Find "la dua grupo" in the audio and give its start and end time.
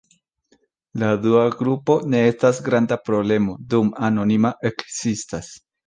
1.03-1.99